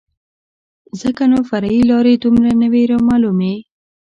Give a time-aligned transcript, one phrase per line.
[1.01, 3.55] ځکه نو فرعي لارې دومره نه وې رامعلومې.